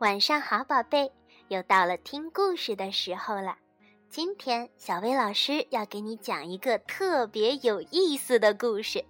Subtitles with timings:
[0.00, 1.12] 晚上好，宝贝，
[1.48, 3.58] 又到了听故事的时候了。
[4.08, 9.04] 今天小薇老师要给你讲一个特别有意思的故事，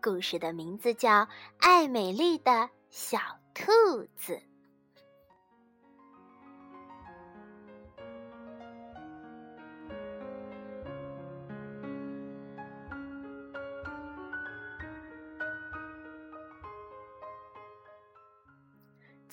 [0.00, 1.10] 故事的名字叫
[1.58, 3.18] 《爱美丽的小
[3.52, 3.64] 兔
[4.16, 4.34] 子》。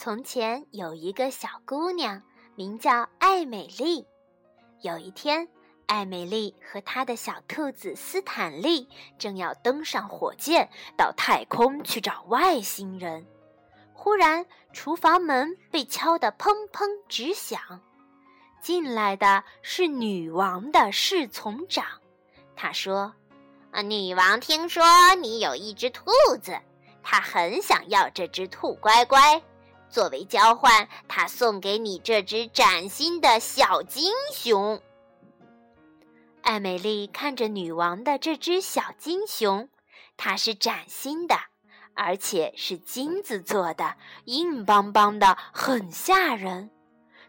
[0.05, 2.21] 从前有一个小姑娘，
[2.53, 4.05] 名叫艾美丽。
[4.81, 5.47] 有一天，
[5.87, 8.87] 艾美丽和她的小兔子斯坦利
[9.17, 13.25] 正要登上火箭到太空去找外星人。
[13.95, 17.59] 忽然，厨房门被敲得砰砰直响，
[18.61, 21.84] 进来的是女王的侍从长。
[22.55, 23.12] 他说
[23.73, 24.84] ：“啊，女王听说
[25.19, 26.12] 你有一只兔
[26.43, 26.55] 子，
[27.01, 29.41] 她很想要这只兔乖乖。”
[29.96, 34.82] 作为交换，他送给你这只崭新的小金熊。
[36.41, 39.70] 艾美丽看着女王的这只小金熊，
[40.18, 41.37] 它是崭新的，
[41.93, 46.70] 而且是金子做的，硬邦邦的，很吓人。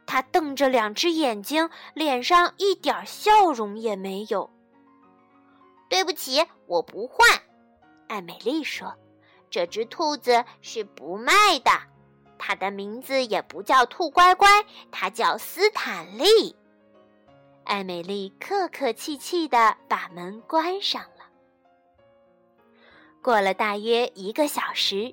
[0.05, 4.51] 它瞪着两只眼睛，脸上一点笑容也没有。
[5.89, 7.29] 对不起，我不换。
[8.09, 8.93] 艾美丽说
[9.49, 11.71] ：“这只兔子是不卖的。”
[12.39, 14.49] 他的名字也不叫兔乖乖，
[14.91, 16.55] 他叫斯坦利。
[17.65, 21.27] 艾美丽客客气气地把门关上了。
[23.21, 25.13] 过了大约一个小时，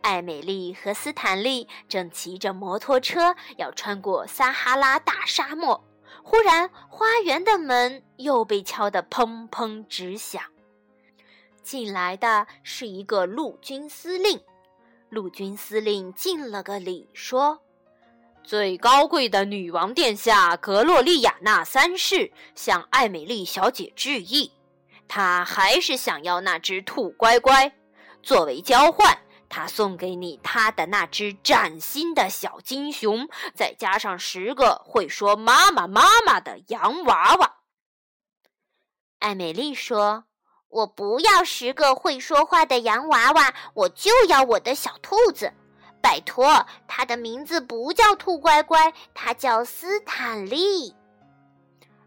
[0.00, 5.84] 艾美丽和斯坦利正骑着摩托车要穿过撒哈拉大沙漠，
[6.22, 10.42] 忽然花园的门又被敲得砰砰直响。
[11.62, 14.40] 进来的是一个陆军司令。
[15.10, 17.60] 陆军司令敬了个礼，说
[18.44, 24.52] ：“最高贵的女王殿下格洛丽亚娜三世向艾美丽小姐致意。
[25.08, 27.72] 她还是想要那只兔乖乖，
[28.22, 37.56] 作为交换，她送给你她的那只崭新的小金熊，再加上十个会说‘妈妈妈妈’的洋娃娃。”
[39.18, 40.26] 艾美丽说。
[40.70, 45.52] 我不要十个会说话的洋娃娃，我就要我的小兔子。
[46.00, 50.94] 拜托，它的名字不叫兔乖乖，它叫斯坦利。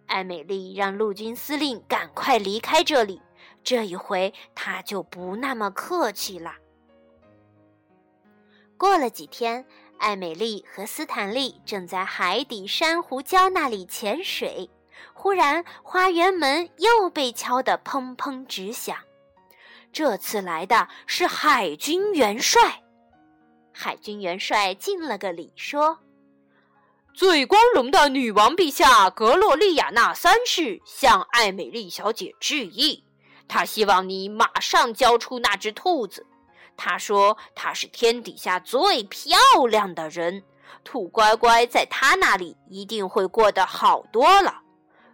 [0.07, 3.21] 艾美丽让陆军司令赶快离开这里，
[3.63, 6.53] 这一回他就不那么客气了。
[8.77, 9.65] 过了几天，
[9.97, 14.69] 艾美丽和斯坦利正在海底珊瑚礁那里潜水。
[15.13, 18.97] 忽然，花园门又被敲得砰砰直响。
[19.91, 22.81] 这次来的是海军元帅。
[23.71, 25.99] 海军元帅敬了个礼，说
[27.13, 33.03] ：“最光荣的女王陛下格洛丽亚娜三世向艾美丽小姐致意。
[33.47, 36.25] 她希望你马上交出那只兔子。
[36.75, 39.37] 她说她是天底下最漂
[39.69, 40.43] 亮的人，
[40.83, 44.61] 兔乖乖在她那里一定会过得好多了。”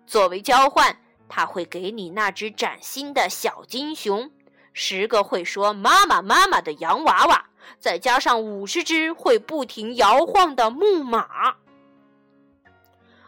[0.10, 0.98] 作为交换，
[1.28, 4.32] 他会给你那只崭新的小金熊，
[4.74, 7.46] 十个会说“妈妈妈妈”的洋娃娃，
[7.80, 11.58] 再加上五十只会不停摇晃的木马。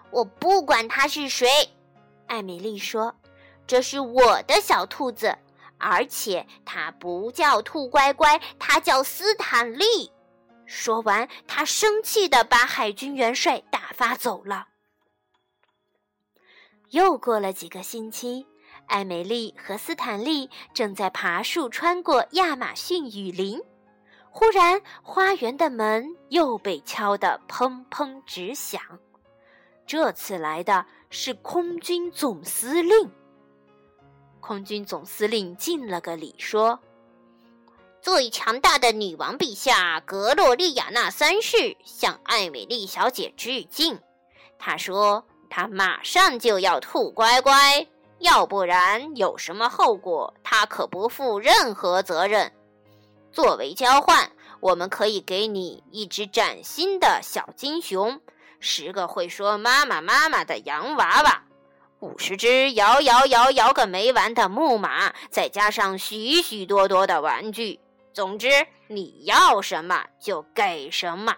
[0.09, 1.47] 我不管他是谁，
[2.25, 3.15] 艾米丽说
[3.67, 5.37] ：“这是我的小兔子，
[5.77, 10.11] 而且它不叫兔乖乖，它叫斯坦利。”
[10.65, 14.69] 说完，他生气地把海军元帅打发走了。
[16.91, 18.45] 又过了几个星期，
[18.87, 23.61] 艾美丽和斯坦利正在爬树穿过亚马逊雨林，
[24.29, 28.81] 忽然花园的门又被敲得砰砰直响。
[29.87, 33.09] 这次来的是空军总司令。
[34.41, 36.77] 空军总司令敬了个礼，说
[38.03, 43.97] ：“最强大的女王陛下格洛丽亚娜三世向艾美丽小姐致敬。”
[44.59, 45.25] 他说。
[45.51, 47.85] 他马上就要兔乖乖，
[48.19, 52.49] 要不然有什么后果，他可不负任何责任。
[53.33, 54.31] 作为交换，
[54.61, 58.21] 我们可以给你一只崭新的小金熊，
[58.61, 61.43] 十个会说“妈妈妈妈”的洋娃娃，
[61.99, 67.77] 五十只摇摇摇摇个没完的木马，再加上许许多多的玩具。
[68.13, 68.47] 总之，
[68.87, 71.35] 你要什么就给什么。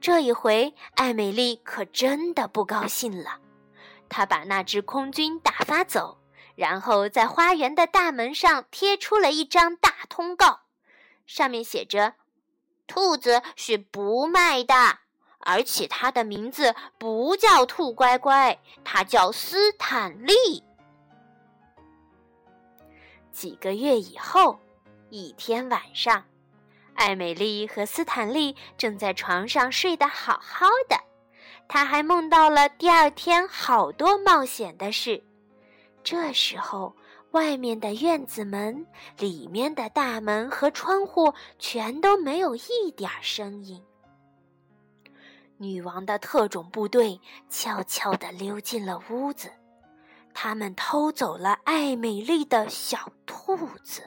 [0.00, 3.38] 这一回，艾美丽可真的不高兴了。
[4.08, 6.18] 她把那只空军打发走，
[6.54, 10.60] 然后在花园的大门上贴出了一张大通告，
[11.26, 12.14] 上面写着
[12.88, 14.74] ：“兔子是不卖的，
[15.40, 20.64] 而且它的名字不叫兔乖乖，它叫斯坦利。
[23.30, 24.58] 几个月以后，
[25.08, 26.24] 一天晚上，
[27.00, 31.00] 艾美丽和斯坦利正在床上睡得好好的，
[31.66, 35.24] 她还梦到了第二天好多冒险的事。
[36.04, 36.94] 这时候，
[37.30, 38.86] 外面的院子门、
[39.16, 43.82] 里面的大门和窗户全都没有一点声音。
[45.56, 47.18] 女王的特种部队
[47.48, 49.50] 悄悄地溜进了屋子。
[50.34, 54.02] 他们偷走了艾美丽的小兔子。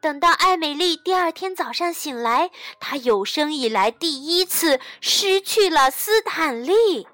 [0.00, 7.06] 等到艾美丽第二天早上醒来，她有生以来第一次失去了斯坦利。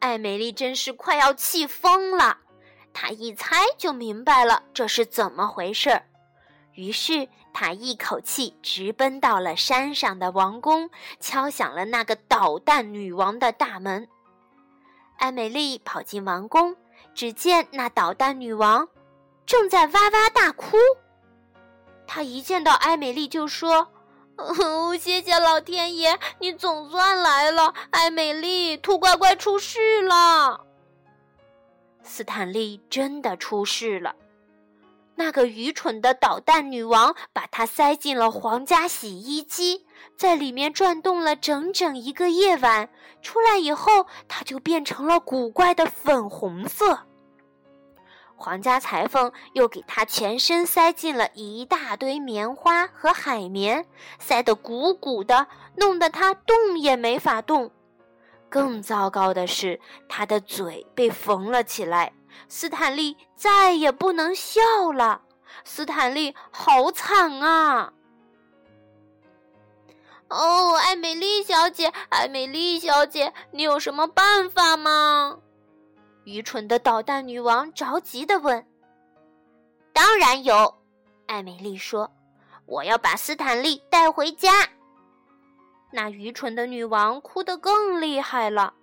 [0.00, 2.38] 艾美丽真是快要气疯了，
[2.92, 6.02] 她一猜就明白了这是怎么回事儿，
[6.74, 10.90] 于是她一口气直奔到了山上的王宫，
[11.20, 14.08] 敲响了那个捣蛋女王的大门。
[15.18, 16.76] 艾美丽跑进王宫，
[17.14, 18.88] 只见那捣蛋女王
[19.46, 20.76] 正在哇哇大哭。
[22.08, 23.86] 她一见到艾美丽就说
[24.36, 27.74] ：“哦，谢谢老天爷，你总算来了！
[27.90, 30.64] 艾美丽，兔乖乖出事了。”
[32.02, 34.16] 斯坦利真的出事了。
[35.16, 39.84] 那个愚蠢的捣蛋女王把他塞进了皇家洗衣机，
[40.16, 42.88] 在里面转动了整整一个夜晚。
[43.20, 47.00] 出来以后，它就变成了古怪的粉红色。
[48.40, 53.84] 皇家裁缝又给他全身塞进了一大堆棉花和海绵，
[54.20, 57.72] 塞得鼓鼓的，弄得他动也没法动。
[58.48, 62.12] 更糟糕的是，他的嘴被缝了起来。
[62.48, 64.60] 斯坦利再也不能笑
[64.92, 65.22] 了，
[65.64, 67.92] 斯坦利好惨啊！
[70.28, 75.38] 哦，艾美丽小姐，艾美丽小姐，你有什么办法吗？
[76.28, 78.62] 愚蠢的捣蛋女王着急地问。
[79.94, 80.74] 当然有，
[81.26, 82.10] 艾美丽说
[82.66, 84.50] ：“我要把斯坦利带回家。”
[85.90, 88.74] 那愚蠢的女王哭得更厉害了。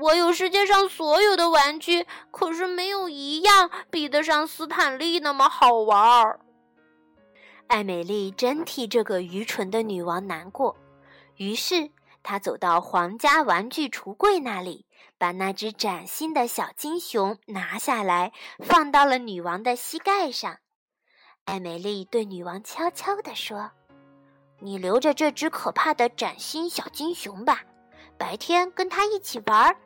[0.00, 6.40] 我有世界上所有的玩具，可是没有一样比得上斯坦利那么好玩儿。
[7.66, 10.74] 艾美丽真替这个愚蠢的女王难过，
[11.36, 11.90] 于是
[12.22, 14.86] 她走到皇家玩具橱柜那里，
[15.18, 20.58] 把那只崭新的小金熊拿下来，放到了女王的膝盖上。
[21.44, 23.70] 艾美丽对女王悄悄地说
[24.60, 27.62] ：“你留着这只可怕的崭新小金熊吧。”
[28.18, 29.76] 白天跟它一起玩，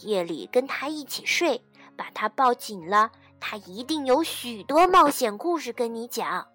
[0.00, 1.62] 夜里跟它一起睡，
[1.96, 6.48] 把它抱紧了，它一定有许多冒险故事跟你讲。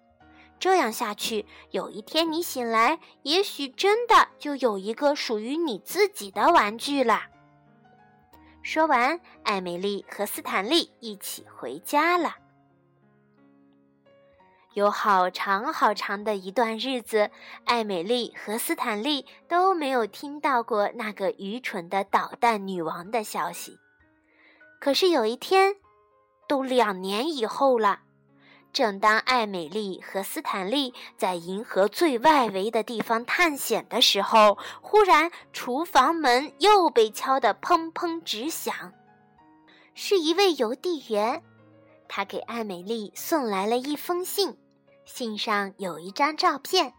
[0.58, 7.22] 这样下去，有一天你醒来，也许真的就有一个属于你自己的玩具了。
[8.70, 12.36] 说完，艾美丽和斯坦利一起回家了。
[14.74, 17.30] 有好长好长的一段日子，
[17.64, 23.78] 艾美丽和斯坦利都没有听到过那个愚蠢的捣蛋女王的消息。
[24.78, 25.76] 可是有一天，
[26.46, 28.00] 都两年以后了，
[28.78, 38.92] 正当艾美丽和斯坦利在银河最外围的地方探险的时候，忽然厨房门又被敲得砰砰直响，
[39.94, 41.42] 是一位邮递员，
[42.06, 44.56] 他给艾美丽送来了一封信。
[45.04, 46.94] 信上有一张照片，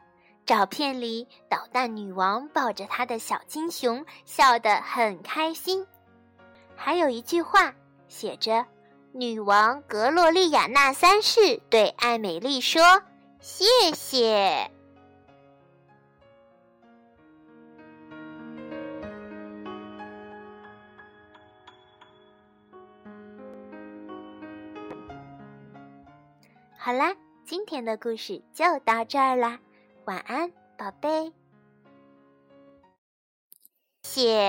[0.45, 5.88] 照片里捣蛋女王抱着她的小金熊，笑得很开心。
[6.75, 7.74] 还有一句话
[8.09, 8.65] 写着
[9.11, 12.81] ：“女王格洛丽亚娜三世对艾美丽说，
[13.39, 14.71] 谢谢。”
[26.77, 27.15] 好啦。
[27.45, 29.59] 今天的故事就到这儿啦，
[30.05, 31.33] 晚安，宝贝。
[34.03, 34.47] 谢。